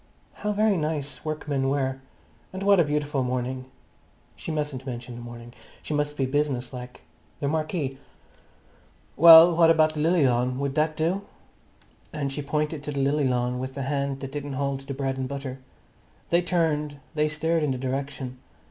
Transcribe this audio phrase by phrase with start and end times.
[0.41, 1.99] How very nice workmen were!
[2.51, 3.65] And what a beautiful morning!
[4.35, 7.01] She mustn't mention the morning; she must be business like.
[7.39, 7.99] The marquee.
[9.15, 10.57] "Well, what about the lily lawn?
[10.57, 11.21] Would that do?"
[12.11, 15.17] And she pointed to the lily lawn with the hand that didn't hold the bread
[15.19, 15.59] and butter.
[16.31, 18.39] They turned, they stared in the direction.